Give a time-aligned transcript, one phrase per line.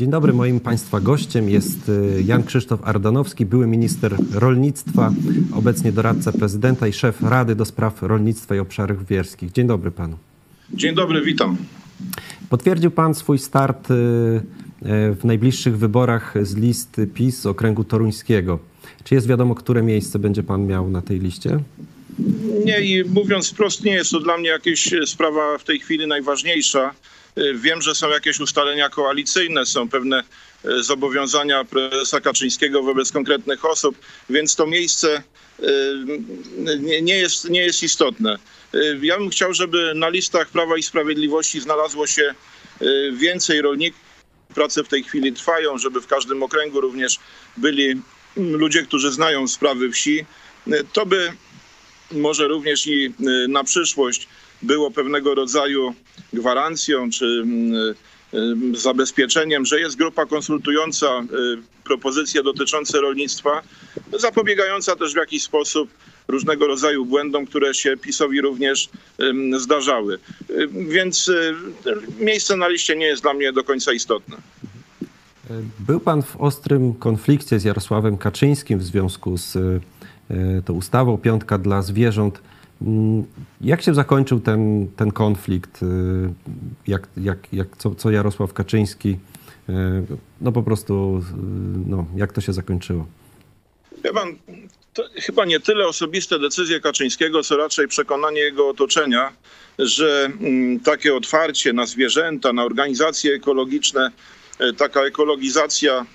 [0.00, 5.12] Dzień dobry, moim Państwa gościem jest y, Jan Krzysztof Ardanowski, były minister rolnictwa,
[5.54, 9.52] obecnie doradca prezydenta i szef Rady do Spraw Rolnictwa i Obszarów Wierskich.
[9.52, 10.16] Dzień dobry Panu.
[10.74, 11.56] Dzień dobry, witam.
[12.48, 14.40] Potwierdził Pan swój start y, y,
[15.14, 18.58] w najbliższych wyborach z listy PiS okręgu toruńskiego.
[19.04, 21.60] Czy jest wiadomo, które miejsce będzie Pan miał na tej liście?
[22.64, 26.94] Nie, i mówiąc wprost, nie jest to dla mnie jakaś sprawa w tej chwili najważniejsza.
[27.54, 30.22] Wiem, że są jakieś ustalenia koalicyjne, są pewne
[30.64, 33.96] e, zobowiązania prezesa Kaczyńskiego wobec konkretnych osób,
[34.30, 35.22] więc to miejsce
[35.62, 35.62] e,
[37.02, 38.38] nie jest, nie jest istotne.
[38.74, 42.34] E, ja bym chciał, żeby na listach Prawa i Sprawiedliwości znalazło się
[43.12, 44.00] więcej rolników.
[44.54, 47.18] Prace w tej chwili trwają, żeby w każdym okręgu również
[47.56, 48.00] byli
[48.36, 50.24] ludzie, którzy znają sprawy wsi.
[50.92, 51.32] To by
[52.12, 53.14] może również i
[53.48, 54.28] na przyszłość
[54.62, 55.94] było pewnego rodzaju
[56.32, 57.94] gwarancją czy mm,
[58.74, 61.26] y, zabezpieczeniem, że jest grupa konsultująca y,
[61.84, 63.62] propozycje dotyczące rolnictwa,
[64.18, 65.90] zapobiegająca też w jakiś sposób
[66.28, 68.88] różnego rodzaju błędom, które się PiSowi również
[69.56, 70.18] zdarzały.
[70.50, 71.30] Y, więc
[72.18, 74.36] miejsce na liście nie jest dla mnie do końca istotne.
[75.78, 79.56] Był pan w ostrym konflikcie z Jarosławem Kaczyńskim w związku z
[80.64, 82.40] tą ustawą Piątka dla zwierząt.
[82.82, 83.24] Mm,
[83.60, 85.82] jak się zakończył ten, ten konflikt?
[85.82, 85.86] Y,
[86.86, 89.18] jak, jak, jak, co, co Jarosław Kaczyński,
[89.68, 89.72] y,
[90.40, 93.06] no po prostu, y, no, jak to się zakończyło?
[94.04, 94.36] Ja pan,
[94.94, 99.32] to chyba nie tyle osobiste decyzje Kaczyńskiego, co raczej przekonanie jego otoczenia,
[99.78, 104.10] że mm, takie otwarcie na zwierzęta, na organizacje ekologiczne,
[104.76, 106.06] taka ekologizacja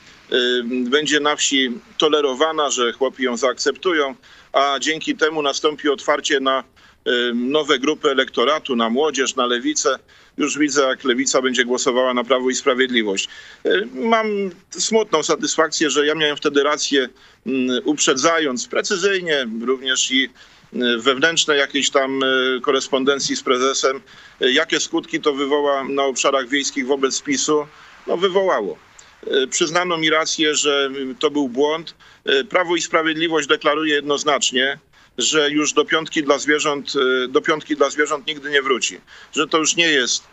[0.63, 4.15] będzie na wsi tolerowana, że chłopi ją zaakceptują,
[4.53, 6.63] a dzięki temu nastąpi otwarcie na
[7.33, 9.99] nowe grupy elektoratu, na młodzież, na lewicę.
[10.37, 13.29] Już widzę, jak lewica będzie głosowała na Prawo i Sprawiedliwość.
[13.93, 14.27] Mam
[14.69, 17.09] smutną satysfakcję, że ja miałem wtedy rację,
[17.83, 20.29] uprzedzając precyzyjnie również i
[20.97, 22.19] wewnętrzne jakiejś tam
[22.61, 24.01] korespondencji z prezesem,
[24.39, 27.67] jakie skutki to wywoła na obszarach wiejskich wobec PiSu,
[28.07, 28.77] no wywołało.
[29.31, 31.95] E, przyznano mi rację, że to był błąd.
[32.25, 34.79] E, Prawo i Sprawiedliwość deklaruje jednoznacznie,
[35.17, 38.99] że już do piątki dla zwierząt, e, do piątki dla zwierząt nigdy nie wróci.
[39.33, 40.23] Że to już nie jest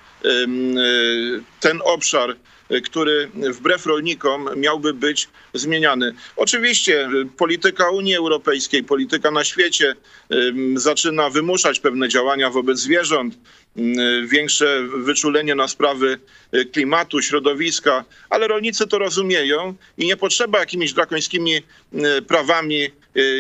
[1.61, 2.37] ten obszar,
[2.85, 6.15] który wbrew rolnikom miałby być zmieniany.
[6.37, 9.97] Oczywiście polityka Unii Europejskiej, polityka na świecie
[10.75, 13.39] zaczyna wymuszać pewne działania wobec zwierząt,
[14.27, 16.19] większe wyczulenie na sprawy
[16.72, 21.62] klimatu, środowiska, ale rolnicy to rozumieją i nie potrzeba jakimiś drakońskimi
[22.28, 22.91] prawami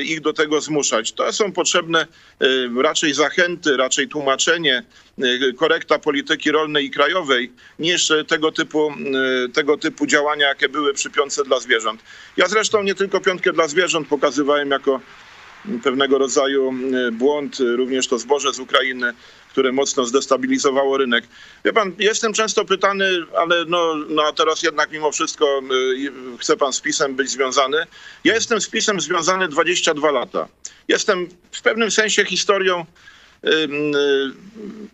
[0.04, 1.12] ich do tego zmuszać.
[1.12, 2.06] To są potrzebne
[2.82, 4.82] raczej zachęty, raczej tłumaczenie,
[5.56, 8.92] korekta polityki rolnej i krajowej niż tego typu,
[9.54, 12.02] tego typu działania, jakie były przy piątce dla zwierząt.
[12.36, 15.00] Ja zresztą nie tylko piątkę dla zwierząt pokazywałem jako
[15.82, 16.74] pewnego rodzaju
[17.12, 19.12] błąd, również to zboże z Ukrainy,
[19.52, 21.24] które mocno zdestabilizowało rynek.
[21.64, 25.62] Wie pan, jestem często pytany, ale no, no teraz jednak mimo wszystko
[26.38, 27.86] chce pan z PiSem być związany.
[28.24, 30.48] Ja jestem z PiSem związany 22 lata.
[30.88, 32.86] Jestem w pewnym sensie historią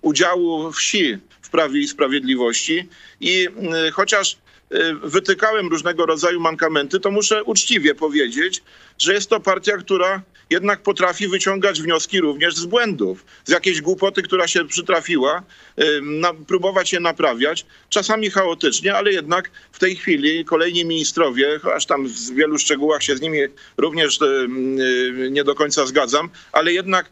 [0.02, 2.88] udziału wsi w Prawie i Sprawiedliwości.
[3.20, 3.48] I
[3.92, 4.36] chociaż
[4.74, 8.62] Y, wytykałem różnego rodzaju mankamenty, to muszę uczciwie powiedzieć,
[8.98, 14.22] że jest to partia, która jednak potrafi wyciągać wnioski również z błędów, z jakiejś głupoty,
[14.22, 15.42] która się przytrafiła,
[15.82, 21.86] y, na, próbować je naprawiać, czasami chaotycznie, ale jednak w tej chwili kolejni ministrowie, aż
[21.86, 23.38] tam w wielu szczegółach się z nimi
[23.76, 24.48] również y,
[25.30, 27.10] nie do końca zgadzam, ale jednak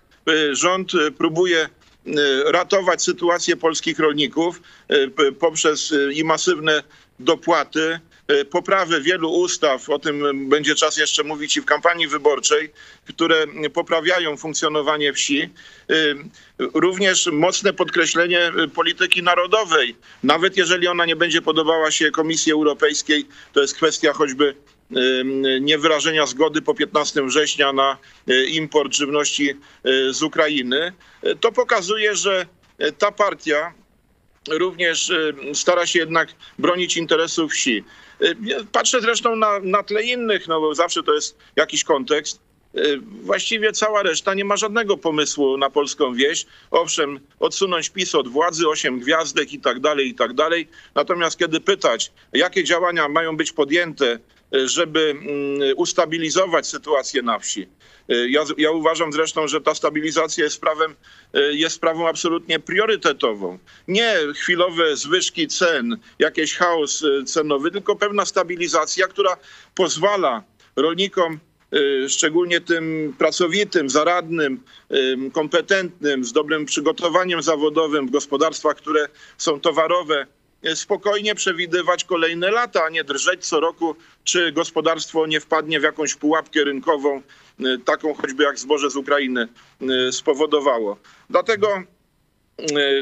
[0.53, 1.69] rząd próbuje
[2.44, 4.60] ratować sytuację polskich rolników
[5.38, 6.82] poprzez i masywne
[7.20, 12.71] dopłaty, e, poprawę wielu ustaw, o tym będzie czas jeszcze mówić i w kampanii wyborczej,
[13.09, 15.42] które poprawiają funkcjonowanie wsi.
[15.42, 15.51] E,
[16.74, 19.97] również mocne podkreślenie polityki narodowej.
[20.22, 24.76] Nawet jeżeli ona nie będzie podobała się Komisji Europejskiej, to jest kwestia choćby e,
[25.60, 27.97] niewyrażenia zgody po 15 września na
[28.48, 29.54] import żywności
[30.10, 30.92] z Ukrainy.
[31.41, 32.47] To pokazuje, że
[32.98, 33.74] ta partia
[34.50, 36.28] również y, stara się jednak
[36.59, 37.84] bronić interesów wsi.
[38.22, 38.36] Y,
[38.72, 42.41] patrzę zresztą na, na tle innych, no bo zawsze to jest jakiś kontekst.
[42.77, 46.47] Y, właściwie cała reszta nie ma żadnego pomysłu na polską wieś.
[46.71, 50.68] Owszem, odsunąć PiS od władzy, osiem gwiazdek i tak dalej, i tak dalej.
[50.94, 54.18] Natomiast kiedy pytać, jakie działania mają być podjęte
[54.53, 55.27] żeby mm,
[55.77, 57.69] ustabilizować sytuację na wsi.
[58.09, 60.95] Ja, ja, uważam zresztą, że ta stabilizacja jest, prawem,
[61.51, 63.59] jest sprawą absolutnie priorytetową.
[63.89, 69.37] Nie chwilowe zwyżki cen, jakiś chaos cenowy, tylko pewna stabilizacja, która
[69.75, 70.43] pozwala
[70.77, 71.41] rolnikom
[71.75, 74.60] Y, szczególnie tym pracowitym, zaradnym,
[75.33, 79.09] kompetentnym, z dobrym przygotowaniem zawodowym w gospodarstwach, które
[79.39, 80.27] są towarowe, y,
[80.74, 86.14] spokojnie przewidywać kolejne lata, a nie drżeć co roku, czy gospodarstwo nie wpadnie w jakąś
[86.14, 87.22] pułapkę rynkową,
[87.60, 89.48] y, taką choćby jak zboże z Ukrainy
[90.10, 90.98] spowodowało.
[91.30, 91.68] Dlatego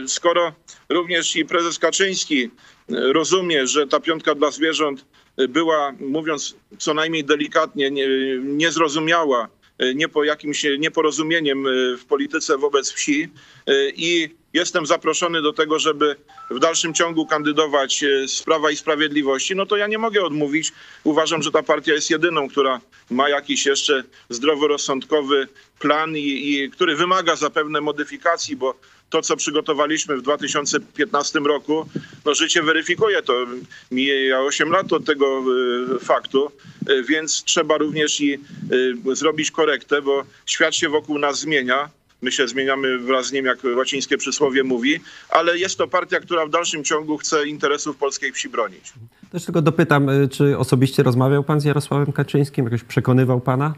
[0.07, 0.53] skoro
[0.89, 2.51] również i prezes Kaczyński
[2.89, 5.05] rozumie, że ta piątka dla zwierząt
[5.49, 8.09] była, mówiąc co najmniej delikatnie, nie,
[8.39, 9.49] niezrozumiała,
[9.79, 13.29] e, nie po jakimś nieporozumieniem e, w polityce wobec wsi
[13.67, 16.17] e, i jestem zaproszony do tego, żeby
[16.51, 20.73] w dalszym ciągu kandydować z Prawa i Sprawiedliwości, no to ja nie mogę odmówić.
[21.05, 22.81] Uważam, że ta partia jest jedyną, która
[23.11, 25.49] ma jakiś jeszcze zdroworozsądkowy
[25.79, 28.75] plan i, i który wymaga zapewne modyfikacji, bo
[29.11, 31.87] to, co przygotowaliśmy w 2015 roku,
[32.25, 33.47] no życie weryfikuje to.
[33.91, 35.45] Mija 8 lat od tego
[35.97, 36.51] y, faktu,
[36.91, 38.39] y, więc trzeba również i
[39.13, 41.91] zrobić korektę, bo świat się wokół nas zmienia.
[42.25, 46.47] My się zmieniamy wraz z nim, jak łacińskie przysłowie mówi, ale jest to partia, która
[46.47, 48.93] w dalszym ciągu chce interesów polskiej wsi bronić.
[49.33, 52.65] Też tylko dopytam, czy osobiście rozmawiał pan z Jarosławem Kaczyńskim?
[52.65, 53.75] Jakoś przekonywał pana?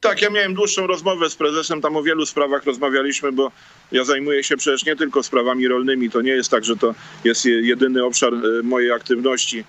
[0.00, 3.52] Tak, ja miałem dłuższą rozmowę z prezesem, tam o wielu sprawach rozmawialiśmy, bo
[3.92, 6.10] ja zajmuję się przecież nie tylko sprawami rolnymi.
[6.10, 6.94] To nie jest tak, że to
[7.24, 9.64] jest jedyny obszar e, mojej aktywności.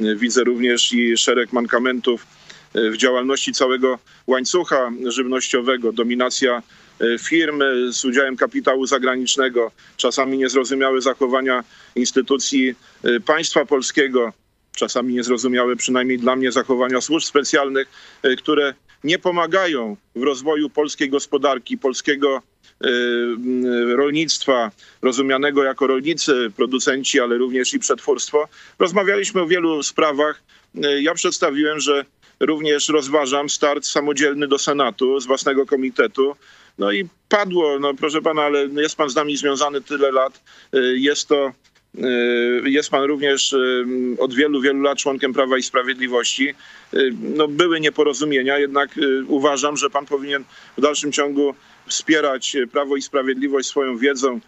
[0.00, 2.26] E, widzę również i szereg mankamentów
[2.74, 6.62] w działalności całego łańcucha żywnościowego, dominacja
[7.20, 11.64] firm z udziałem kapitału zagranicznego, czasami niezrozumiałe zachowania
[11.96, 12.74] instytucji
[13.26, 14.32] państwa polskiego,
[14.76, 17.88] czasami niezrozumiałe przynajmniej dla mnie zachowania służb specjalnych,
[18.38, 18.74] które
[19.04, 22.42] nie pomagają w rozwoju polskiej gospodarki, polskiego
[23.88, 24.70] rolnictwa,
[25.02, 28.48] rozumianego jako rolnicy, producenci, ale również i przetwórstwo.
[28.78, 30.42] Rozmawialiśmy o wielu sprawach.
[31.00, 32.04] Ja przedstawiłem, że
[32.40, 36.36] również rozważam start samodzielny do Senatu z własnego komitetu.
[36.78, 40.40] No i padło, no proszę pana, ale jest pan z nami związany tyle lat.
[40.72, 41.52] E, jest to
[41.98, 43.86] Y, jest pan również y,
[44.18, 46.54] od wielu, wielu lat członkiem Prawa i Sprawiedliwości.
[46.94, 48.90] Y, no, były nieporozumienia, jednak
[49.28, 50.44] uważam, że pan powinien
[50.78, 51.54] w dalszym ciągu
[51.86, 54.40] wspierać Prawo i Sprawiedliwość swoją wiedzą,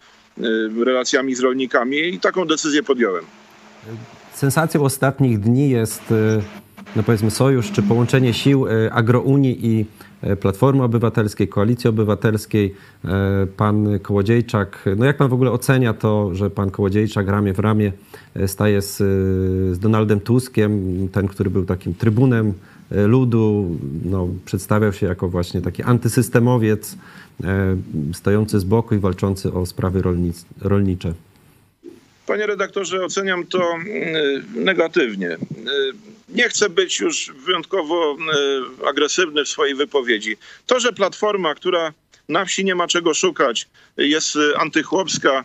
[0.84, 3.24] relacjami z rolnikami i taką decyzję podjąłem.
[4.34, 6.02] Sensacją ostatnich dni jest,
[6.96, 9.86] no powiedzmy, sojusz czy połączenie sił Agrounii i
[10.22, 12.74] E, Platformy Obywatelskiej, Koalicji Obywatelskiej,
[13.04, 14.84] e, pan Kołodziejczak.
[14.96, 17.92] No jak pan w ogóle ocenia to, że pan Kołodziejczak ramię w ramię
[18.34, 18.96] e, staje z,
[19.76, 22.52] z Donaldem Tuskiem, ten, który był takim trybunem
[22.90, 26.96] ludu, no, przedstawiał się jako właśnie taki antysystemowiec,
[28.12, 30.02] stojący z boku i walczący o sprawy
[30.60, 31.12] rolnicze?
[32.26, 33.84] Panie redaktorze, oceniam to mm,
[34.64, 35.36] negatywnie
[36.28, 38.16] nie chcę być już wyjątkowo
[38.82, 40.36] e, agresywny w swojej wypowiedzi.
[40.66, 41.92] To, że Platforma, która
[42.28, 45.44] na wsi nie ma czego szukać, jest e, antychłopska,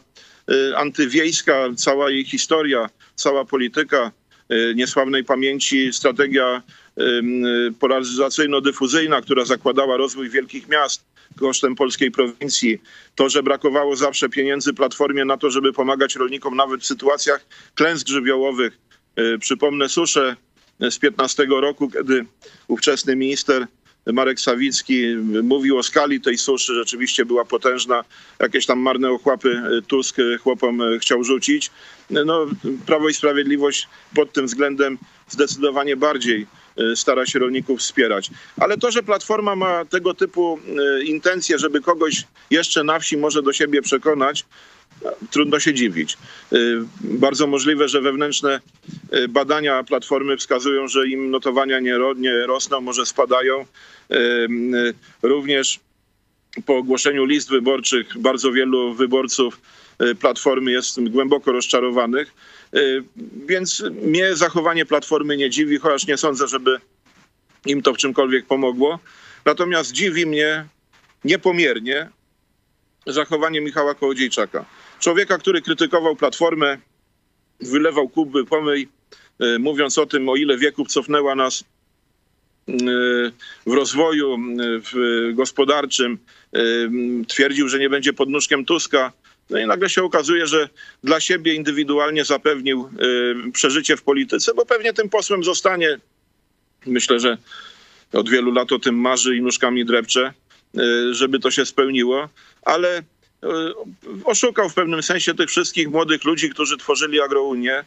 [0.72, 4.12] e, antywiejska, cała jej historia, cała polityka
[4.76, 6.62] niesławnej pamięci, strategia
[7.80, 11.04] polaryzacyjno-dyfuzyjna, która zakładała rozwój wielkich miast
[11.40, 12.82] kosztem polskiej prowincji.
[13.16, 18.08] To, że brakowało zawsze pieniędzy Platformie na to, żeby pomagać rolnikom nawet w sytuacjach klęsk
[18.08, 18.78] żywiołowych.
[19.40, 20.36] Przypomnę suszę
[20.90, 22.26] z 15 roku, kiedy
[22.68, 23.68] ówczesny minister
[24.06, 28.04] Marek Sawicki mówił o skali tej suszy, rzeczywiście była potężna.
[28.40, 31.72] Jakieś tam marne ochłapy Tusk chłopom chciał rzucić.
[32.10, 32.48] No,
[32.86, 34.98] Prawo i Sprawiedliwość pod tym względem
[35.30, 36.48] zdecydowanie bardziej
[36.96, 38.30] stara się rolników wspierać.
[38.58, 40.60] Ale to, że Platforma ma tego typu
[41.00, 44.46] e, intencje, żeby kogoś jeszcze na wsi może do siebie przekonać,
[45.32, 46.18] trudno się dziwić.
[47.02, 48.60] Bardzo możliwe, że wewnętrzne
[49.30, 53.66] badania Platformy wskazują, że im notowania nie, nie rosną, może spadają.
[54.12, 54.48] Y,
[55.24, 55.80] również
[56.66, 59.62] po ogłoszeniu list wyborczych bardzo wielu wyborców
[60.20, 62.34] Platformy jest głęboko rozczarowanych,
[63.48, 66.78] więc mnie zachowanie Platformy nie dziwi, chociaż nie sądzę, żeby
[67.66, 69.00] im to w czymkolwiek pomogło.
[69.46, 70.66] Natomiast dziwi mnie
[71.24, 72.10] niepomiernie
[73.08, 74.66] zachowanie Michała Kołodziejczaka.
[75.00, 76.78] Człowieka, który krytykował Platformę,
[77.60, 78.88] wylewał kuby pomyj, e,
[79.60, 81.64] mówiąc o tym, o ile wieków cofnęła nas
[82.70, 82.74] e,
[83.66, 86.18] w rozwoju w gospodarczym.
[86.54, 86.60] E,
[87.28, 89.12] twierdził, że nie będzie podnóżkiem Tuska.
[89.50, 90.70] No i nagle się okazuje, że
[91.04, 92.90] dla siebie indywidualnie zapewnił
[93.54, 96.00] przeżycie w polityce, bo pewnie tym posłem zostanie
[96.86, 97.38] Myślę, że
[98.14, 100.34] od wielu lat o tym marzy i nóżkami drepcze,
[101.12, 102.30] żeby to się spełniło,
[102.62, 103.04] ale
[104.24, 107.84] oszukał w pewnym sensie tych wszystkich młodych ludzi, którzy tworzyli Agrounię,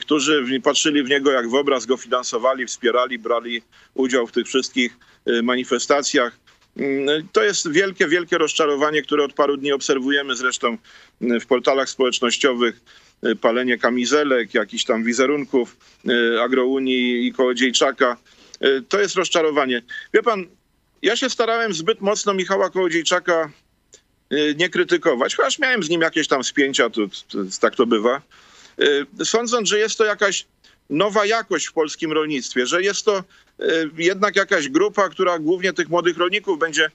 [0.00, 3.62] którzy patrzyli w niego jak w obraz, go finansowali, wspierali, brali
[3.94, 4.96] udział w tych wszystkich
[5.42, 6.38] manifestacjach.
[6.76, 10.78] Mm, to jest wielkie, wielkie rozczarowanie, które od paru dni obserwujemy zresztą
[11.22, 12.80] mm, w portalach społecznościowych.
[13.26, 15.76] Y, palenie kamizelek, jakichś tam wizerunków
[16.42, 18.16] Agrounii i Kołodziejczaka.
[18.88, 19.82] To jest rozczarowanie.
[20.14, 20.46] Wie pan,
[21.02, 23.50] ja się starałem zbyt mocno Michała Kołodziejczaka
[24.56, 27.00] nie krytykować, chociaż miałem z nim jakieś tam spięcia, to,
[27.60, 28.22] tak to bywa.
[29.24, 30.46] Sądząc, że jest to jakaś
[30.90, 33.24] nowa jakość w polskim rolnictwie, że jest to e,
[33.96, 36.90] jednak jakaś grupa, która głównie tych młodych rolników będzie e,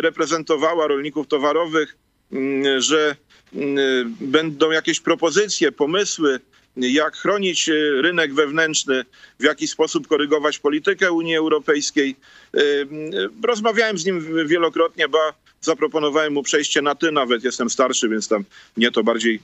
[0.00, 1.96] reprezentowała, rolników towarowych,
[2.32, 3.16] mm, że
[3.54, 6.40] mm, będą jakieś propozycje, pomysły,
[6.76, 7.70] jak chronić
[8.00, 9.04] rynek wewnętrzny,
[9.40, 12.16] w jaki sposób korygować politykę Unii Europejskiej.
[13.44, 18.44] Rozmawiałem z nim wielokrotnie, ba zaproponowałem mu przejście na ty, nawet jestem starszy, więc tam
[18.76, 19.40] mnie to bardziej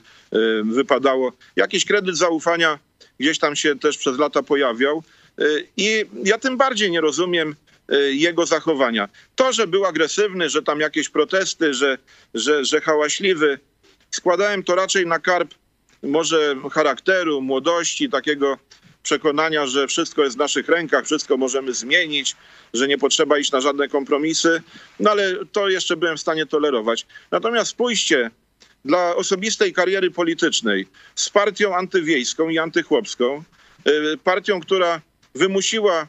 [0.65, 1.33] wypadało.
[1.57, 2.79] Jakiś kredyt zaufania
[3.21, 5.03] gdzieś tam się też przez lata pojawiał.
[5.41, 7.55] Y, I ja tym bardziej nie rozumiem
[7.93, 9.09] y, jego zachowania.
[9.35, 11.99] To, że był agresywny, że tam jakieś protesty, że,
[12.35, 13.59] że, że hałaśliwy,
[14.11, 15.55] składałem to raczej na karp
[16.03, 18.59] może charakteru, młodości, takiego
[19.05, 22.37] przekonania, że wszystko jest w naszych rękach, wszystko możemy zmienić,
[22.75, 24.63] że nie potrzeba iść na żadne kompromisy.
[25.01, 27.07] No ale to jeszcze byłem w stanie tolerować.
[27.31, 28.31] Natomiast spójrzcie,
[28.85, 33.45] dla osobistej kariery politycznej z partią antywiejską i antychłopską,
[33.89, 35.01] y, partią, która
[35.35, 36.07] wymusiła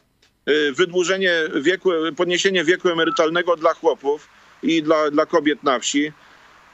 [0.49, 4.29] y, wydłużenie wieku, podniesienie wieku emerytalnego dla chłopów
[4.63, 6.11] i dla, dla kobiet na wsi.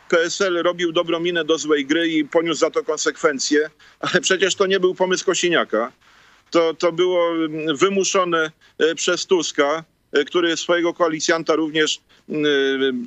[0.10, 4.66] PSL robił dobrą minę do złej gry i poniósł za to konsekwencje, ale przecież to
[4.66, 5.92] nie był pomysł Kosiniaka.
[6.52, 9.84] To, to było mm, wymuszone y, przez Tuska,
[10.26, 12.00] który swojego koalicjanta również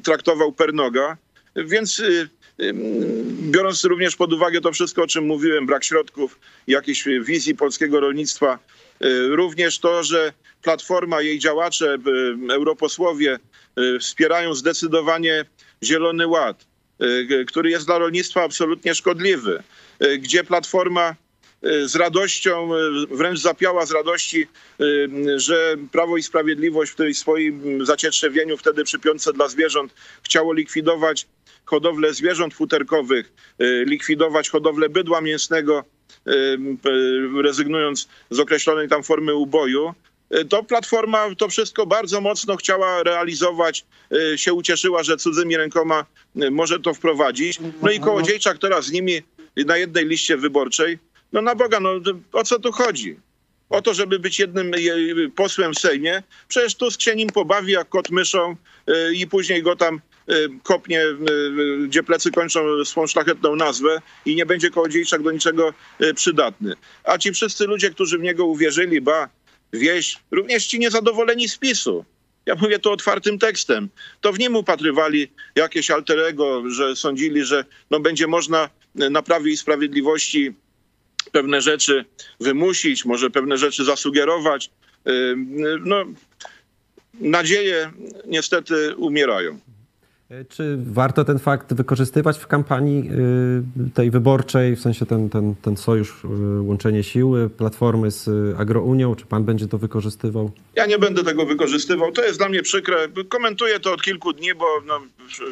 [0.03, 1.17] traktował pernoga.
[1.57, 2.03] Więc
[3.41, 8.59] Biorąc również pod uwagę to wszystko, o czym mówiłem, brak środków, jakiejś wizji polskiego rolnictwa,
[9.29, 10.33] również to, że
[10.63, 11.99] Platforma, jej działacze,
[12.51, 13.39] europosłowie
[14.01, 15.45] wspierają zdecydowanie
[15.83, 16.67] Zielony Ład,
[17.47, 19.63] który jest dla rolnictwa absolutnie szkodliwy,
[20.19, 21.15] gdzie Platforma
[21.85, 22.71] z radością,
[23.11, 24.47] wręcz zapiała z radości,
[25.37, 31.27] że Prawo i Sprawiedliwość w tej swoim zacietrzewieniu wtedy przy piątce dla zwierząt chciało likwidować
[31.65, 33.33] hodowlę zwierząt futerkowych,
[33.87, 35.85] likwidować hodowlę bydła mięsnego,
[37.43, 39.95] rezygnując z określonej tam formy uboju,
[40.49, 43.85] to Platforma to wszystko bardzo mocno chciała realizować,
[44.37, 46.05] się ucieszyła, że cudzymi rękoma
[46.51, 47.59] może to wprowadzić.
[47.83, 49.23] No i Kołodziejczak teraz z nimi
[49.57, 50.99] na jednej liście wyborczej.
[51.35, 51.91] No na Boga, no
[52.33, 53.17] o co tu chodzi?
[53.71, 54.73] O to, żeby być jednym
[55.37, 56.23] posłem w Sejmie.
[56.49, 58.57] Przecież Tusk się nim pobawi jak kot myszą
[59.15, 60.01] i później go tam
[60.31, 61.05] Y, kopnie,
[61.87, 65.75] gdzie plecy kończą swą szlachetną nazwę i nie będzie Kołodziejczak do niczego
[66.15, 66.75] przydatny.
[67.05, 69.29] A ci wszyscy ludzie, którzy w niego uwierzyli, ba,
[69.73, 72.05] wieś, również ci niezadowoleni z PiSu,
[72.47, 73.89] ja mówię to otwartym tekstem,
[74.21, 79.57] to w nim upatrywali jakieś alterego, że sądzili, że no będzie można na Prawie i
[79.57, 80.55] Sprawiedliwości
[81.33, 82.05] pewne rzeczy
[82.41, 84.71] wymusić, może pewne rzeczy zasugerować.
[85.81, 86.05] No,
[87.21, 87.91] nadzieje
[88.27, 89.59] niestety umierają.
[90.49, 95.77] Czy warto ten fakt wykorzystywać w kampanii e, tej wyborczej, w sensie ten, ten, ten
[95.77, 96.29] sojusz, e,
[96.63, 98.29] łączenie siły Platformy z
[98.61, 99.15] Agrounią?
[99.15, 100.51] Czy pan będzie to wykorzystywał?
[100.75, 102.13] Ja nie będę tego wykorzystywał.
[102.13, 103.09] To jest dla mnie przykre.
[103.29, 105.01] Komentuję to od kilku dni, bo no,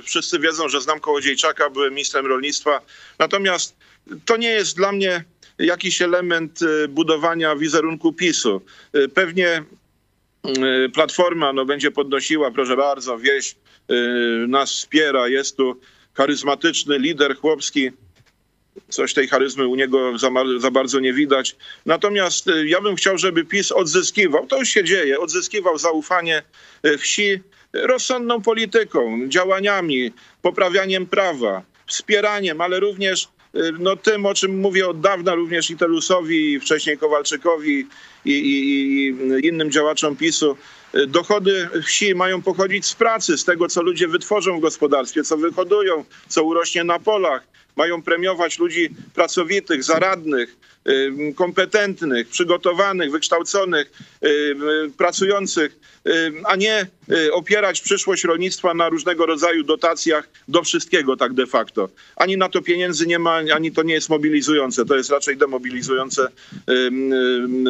[0.02, 2.80] wszyscy wiedzą, że znam Kołodziejczaka, byłem ministrem rolnictwa.
[3.18, 3.76] Natomiast
[4.24, 5.24] to nie jest dla mnie
[5.58, 8.62] jakiś element budowania wizerunku PiSu.
[9.14, 9.64] Pewnie
[10.94, 13.56] Platforma no, będzie podnosiła, proszę bardzo, wieś
[14.48, 15.28] nas wspiera.
[15.28, 15.80] Jest tu
[16.14, 17.90] charyzmatyczny lider chłopski.
[18.88, 21.56] Coś tej charyzmy u niego za, za, bardzo nie widać.
[21.86, 26.42] Natomiast ja bym chciał, żeby PiS odzyskiwał, to już się dzieje, odzyskiwał zaufanie
[26.98, 27.40] wsi
[27.72, 33.28] rozsądną polityką, działaniami, poprawianiem prawa, wspieraniem, ale również
[33.78, 37.86] no, tym, o czym mówię od dawna, również i Telusowi, i wcześniej Kowalczykowi
[38.24, 39.06] i, i,
[39.42, 40.56] i innym działaczom PiSu,
[41.08, 46.04] Dochody wsi mają pochodzić z pracy, z tego, co ludzie wytworzą w gospodarstwie, co wyhodują,
[46.28, 47.42] co urośnie na polach.
[47.76, 50.56] Mają premiować ludzi pracowitych, zaradnych,
[51.34, 53.92] kompetentnych, przygotowanych, wykształconych,
[54.96, 55.78] pracujących,
[56.44, 61.88] a nie y, opierać przyszłość rolnictwa na różnego rodzaju dotacjach do wszystkiego tak de facto.
[62.16, 64.84] Ani na to pieniędzy nie ma, ani to nie jest mobilizujące.
[64.84, 66.28] To jest raczej demobilizujące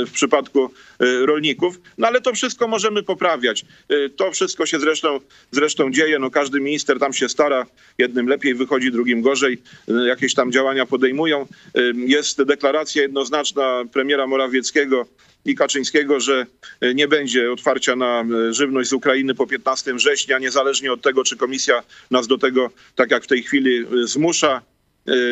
[0.07, 0.71] w przypadku
[1.03, 1.81] y, rolników.
[1.99, 3.65] No ale to wszystko możemy poprawiać.
[3.93, 6.19] Y, To wszystko się zresztą, zresztą dzieje.
[6.19, 7.67] No, każdy minister tam się stara.
[7.99, 9.59] Jednym lepiej wychodzi, drugim gorzej.
[10.07, 11.47] Jakieś tam działania podejmują.
[11.95, 15.07] Jest deklaracja jednoznaczna premiera Morawieckiego
[15.45, 16.47] i Kaczyńskiego, że
[16.85, 21.25] y, nie będzie otwarcia na y, żywność z Ukrainy po 15 września, niezależnie od tego,
[21.25, 24.63] czy komisja nas do tego, tak jak w tej chwili, y, zmusza.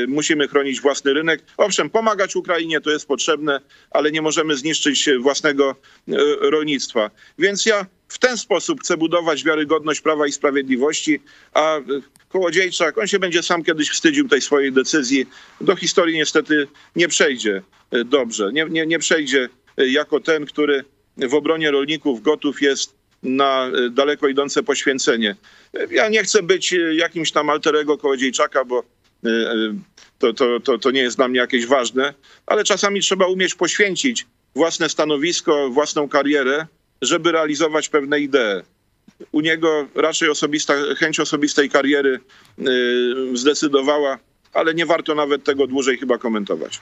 [0.09, 1.43] Musimy chronić własny rynek.
[1.57, 3.61] Owszem, pomagać Ukrainie to jest potrzebne,
[3.91, 5.77] ale nie możemy zniszczyć własnego
[6.41, 7.11] rolnictwa.
[7.39, 11.21] Więc ja w ten sposób chcę budować wiarygodność Prawa i Sprawiedliwości,
[11.53, 11.83] a y,
[12.29, 15.27] Kołodziejczak, on się będzie sam kiedyś wstydził tej swojej decyzji.
[15.61, 17.63] Do historii niestety nie przejdzie
[17.95, 18.51] y, dobrze.
[18.53, 19.49] Nie, nie, nie przejdzie
[19.81, 20.85] y, jako ten, który
[21.17, 25.37] w obronie rolników gotów jest na daleko idące poświęcenie.
[25.91, 28.85] Ja nie chcę być jakimś tam alterego Kołodziejczaka, bo
[30.19, 32.15] to, to, to, to nie jest dla mnie jakieś ważne,
[32.47, 36.67] ale czasami trzeba umieć poświęcić własne stanowisko, własną karierę,
[37.03, 38.63] żeby realizować pewne idee.
[39.33, 42.21] U niego raczej osobista, chęć osobistej kariery
[42.59, 44.19] y, zdecydowała,
[44.53, 46.81] ale nie warto nawet tego dłużej chyba komentować.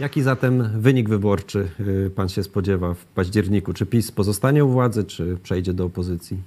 [0.00, 1.68] Jaki zatem wynik wyborczy
[2.06, 3.72] y, pan się spodziewa w październiku?
[3.72, 6.38] Czy PiS pozostanie u władzy, czy przejdzie do opozycji?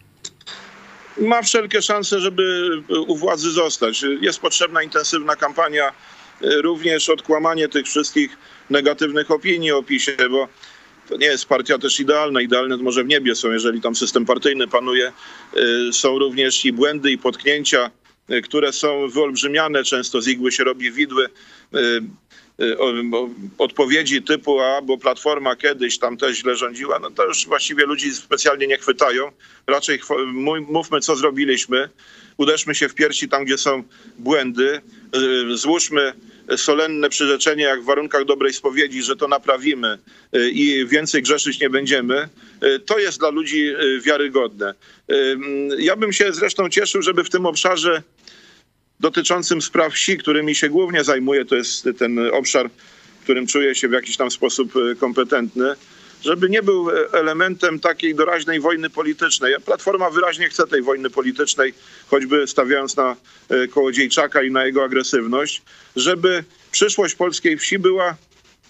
[1.22, 2.70] ma wszelkie szanse, żeby
[3.08, 4.06] u władzy zostać.
[4.22, 5.92] Jest potrzebna intensywna kampania,
[6.42, 8.38] również odkłamanie tych wszystkich
[8.70, 10.48] negatywnych opinii o PiSie, bo
[11.10, 12.42] to nie jest partia też idealna.
[12.42, 15.12] Idealne może w niebie są, jeżeli tam system partyjny panuje.
[15.58, 17.92] Y, Są również i błędy, i potknięcia,
[18.32, 19.84] y, które są wyolbrzymiane.
[19.84, 21.28] Często z igły się robi widły.
[22.62, 22.78] Y,
[23.58, 28.16] Odpowiedzi typu, a bo Platforma kiedyś tam też źle rządziła, no to już właściwie ludzi
[28.16, 29.32] specjalnie nie chwytają.
[29.68, 30.00] Raczej
[30.68, 31.90] mówmy, co zrobiliśmy.
[32.38, 33.84] Uderzmy się w piersi tam, gdzie są
[34.18, 34.82] błędy.
[35.52, 36.14] Y, Złóżmy
[36.58, 39.98] solenne przyrzeczenie, jak w warunkach dobrej spowiedzi, że to naprawimy
[40.36, 42.30] y, i więcej grzeszyć nie będziemy.
[42.86, 44.74] To jest dla ludzi wiarygodne.
[45.78, 48.04] Ja bym się zresztą cieszył, żeby w tym obszarze
[49.00, 52.70] dotyczącym spraw wsi, którymi się głównie zajmuję, to jest ten obszar,
[53.24, 55.76] którym czuję się w jakiś tam sposób e, kompetentny,
[56.22, 59.56] żeby nie był e, elementem takiej doraźnej wojny politycznej.
[59.66, 61.74] Platforma wyraźnie chce tej wojny politycznej,
[62.08, 63.16] choćby stawiając na
[63.50, 65.62] e, Kołodziejczaka i na jego agresywność,
[65.96, 68.16] żeby przyszłość polskiej wsi była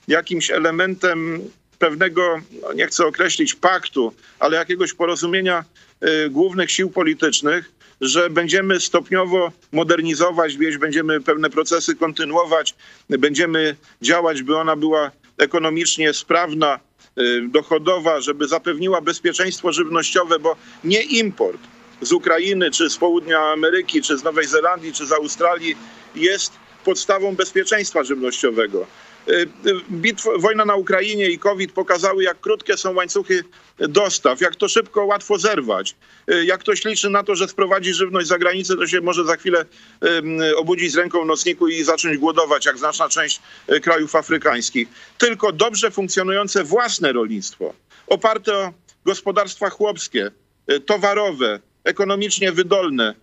[0.08, 1.40] jakimś elementem
[1.80, 5.66] pewnego, no nie chcę określić paktu, ale jakiegoś porozumienia
[6.30, 12.76] głównych sił politycznych, że będziemy stopniowo modernizować wieś, będziemy pewne procesy kontynuować,
[13.10, 16.80] będziemy działać, by ona była ekonomicznie sprawna,
[17.18, 21.60] y, dochodowa, żeby zapewniła bezpieczeństwo żywnościowe, bo nie import
[22.02, 25.76] z Ukrainy, czy z południa Ameryki, czy z Nowej Zelandii, czy z Australii
[26.16, 26.54] jest
[26.86, 28.88] podstawą bezpieczeństwa żywnościowego.
[29.30, 33.44] Y, y, Bitw, wojna na Ukrainie i COVID pokazały, jak krótkie są łańcuchy
[33.78, 35.96] dostaw, jak to szybko, łatwo zerwać.
[36.32, 39.36] Y, Jak ktoś liczy na to, że sprowadzi żywność za granicę, to się może za
[39.36, 39.66] chwilę
[40.56, 43.42] obudzić z ręką w nocniku i zacząć głodować, jak znaczna część
[43.82, 44.88] krajów afrykańskich.
[45.18, 47.74] Tylko dobrze funkcjonujące własne rolnictwo,
[48.08, 48.74] oparte o
[49.06, 50.32] gospodarstwa chłopskie,
[50.86, 53.16] towarowe, ekonomicznie wydolne,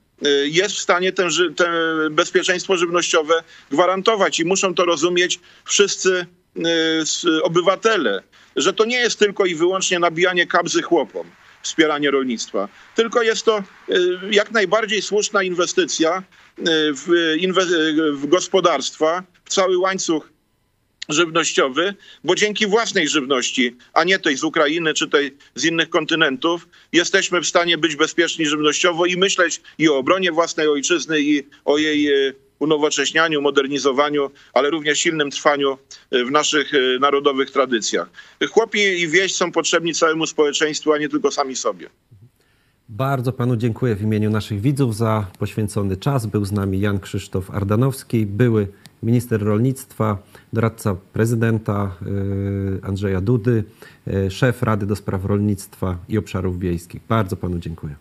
[0.44, 1.70] jest w stanie ten, ży- te
[2.10, 3.34] bezpieczeństwo żywnościowe
[3.70, 6.26] gwarantować i muszą to rozumieć wszyscy
[7.24, 8.22] y, obywatele,
[8.56, 11.26] że to nie jest tylko i wyłącznie nabijanie kabzy chłopom,
[11.62, 16.18] wspieranie rolnictwa, tylko jest to y, jak najbardziej słuszna inwestycja
[16.58, 16.62] y,
[16.94, 20.28] w, inwe- w gospodarstwa, w cały łańcuch
[21.08, 26.68] żywnościowy, bo dzięki własnej żywności, a nie tej z Ukrainy czy tej z innych kontynentów,
[26.92, 31.78] jesteśmy w stanie być bezpieczni żywnościowo i myśleć i o obronie własnej ojczyzny, i o
[31.78, 35.78] jej e, unowocześnianiu, modernizowaniu, ale również silnym trwaniu
[36.10, 38.08] e, w naszych e, narodowych tradycjach.
[38.50, 41.88] Chłopi i wieś są potrzebni całemu społeczeństwu, a nie tylko sami sobie.
[42.88, 46.26] Bardzo panu dziękuję w imieniu naszych widzów za poświęcony czas.
[46.26, 48.68] Był z nami Jan Krzysztof Ardanowski, były
[49.02, 50.18] minister rolnictwa,
[50.52, 53.64] doradca prezydenta y, Andrzeja Dudy,
[54.08, 57.02] y, szef Rady do Spraw Rolnictwa i Obszarów Wiejskich.
[57.08, 57.94] Bardzo panu dziękuję.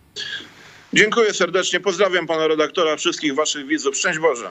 [0.92, 3.96] Dziękuję serdecznie, pozdrawiam pana redaktora, wszystkich waszych widzów.
[3.96, 4.50] Szczęść Boże.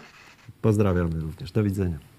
[0.62, 1.52] Pozdrawiamy również.
[1.52, 2.15] Do widzenia.